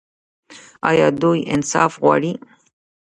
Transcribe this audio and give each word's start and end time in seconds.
او 0.87 0.95
دوی 1.21 1.39
انصاف 1.53 1.93
غواړي. 2.03 2.31